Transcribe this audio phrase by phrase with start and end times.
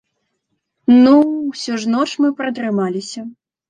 [1.03, 1.13] Ну,
[1.51, 3.21] усё ж ноч мы пратрымаліся.